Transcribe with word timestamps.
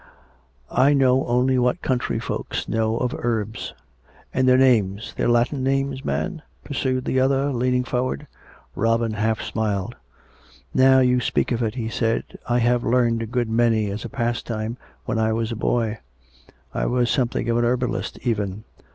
"I 0.87 0.95
know 0.95 1.27
only 1.27 1.59
what 1.59 1.83
country 1.83 2.17
folks 2.17 2.67
know 2.67 2.97
of 2.97 3.13
herbs."" 3.15 3.75
And 4.33 4.49
their 4.49 4.57
names— 4.57 5.13
their 5.15 5.27
Latin 5.27 5.61
names, 5.63 6.03
man?" 6.03 6.41
pursued 6.63 7.05
the 7.05 7.19
other, 7.19 7.53
leaning 7.53 7.83
forward. 7.83 8.25
Robin 8.73 9.11
half 9.13 9.43
smiled." 9.43 9.95
Now 10.73 11.01
you 11.01 11.19
speak 11.19 11.51
of 11.51 11.61
it," 11.61 11.75
he 11.75 11.87
said," 11.87 12.23
I 12.49 12.57
have 12.57 12.83
learned 12.83 13.21
a 13.21 13.27
good 13.27 13.47
many, 13.47 13.91
as 13.91 14.03
a 14.03 14.09
pastime, 14.09 14.75
when 15.05 15.19
I 15.19 15.33
was 15.33 15.51
a 15.51 15.55
boy, 15.55 15.99
I 16.73 16.87
was 16.87 17.11
something 17.11 17.47
of 17.47 17.59
a 17.59 17.61
herbalist, 17.61 18.17
even. 18.23 18.63